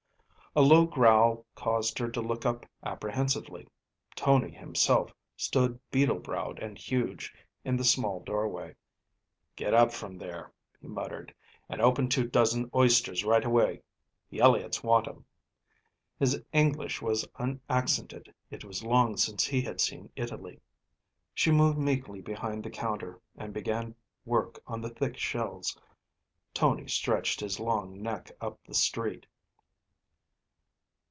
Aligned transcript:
A 0.53 0.59
low 0.61 0.85
growl 0.85 1.45
caused 1.55 1.97
her 1.99 2.09
to 2.11 2.19
look 2.19 2.45
up 2.45 2.65
apprehensively. 2.83 3.69
Tony 4.17 4.49
himself 4.51 5.13
stood 5.37 5.79
beetle 5.91 6.19
browed 6.19 6.59
and 6.59 6.77
huge 6.77 7.33
in 7.63 7.77
the 7.77 7.85
small 7.85 8.19
doorway. 8.19 8.75
"Get 9.55 9.73
up 9.73 9.93
from 9.93 10.17
there," 10.17 10.51
he 10.81 10.89
muttered, 10.89 11.33
"and 11.69 11.79
open 11.81 12.09
two 12.09 12.27
dozen 12.27 12.69
oysters 12.75 13.23
right 13.23 13.45
away; 13.45 13.81
the 14.29 14.39
Eliots 14.39 14.83
want 14.83 15.07
'em." 15.07 15.23
His 16.19 16.43
English 16.51 17.01
was 17.01 17.25
unaccented. 17.35 18.33
It 18.49 18.65
was 18.65 18.83
long 18.83 19.15
since 19.15 19.45
he 19.45 19.61
had 19.61 19.79
seen 19.79 20.11
Italy. 20.17 20.59
She 21.33 21.49
moved 21.49 21.79
meekly 21.79 22.19
behind 22.19 22.61
the 22.65 22.69
counter, 22.69 23.21
and 23.37 23.53
began 23.53 23.95
work 24.25 24.59
on 24.67 24.81
the 24.81 24.89
thick 24.89 25.15
shells. 25.15 25.79
Tony 26.53 26.89
stretched 26.89 27.39
his 27.39 27.57
long 27.57 28.01
neck 28.01 28.31
up 28.41 28.59
the 28.65 28.73
street. 28.75 29.25